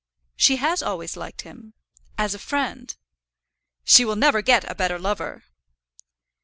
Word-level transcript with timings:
"She 0.35 0.55
has 0.55 0.81
always 0.81 1.15
liked 1.15 1.41
him 1.43 1.75
as 2.17 2.33
a 2.33 2.39
friend." 2.39 2.97
"She 3.83 4.03
will 4.03 4.15
never 4.15 4.41
get 4.41 4.67
a 4.67 4.73
better 4.73 4.97
lover." 4.97 5.43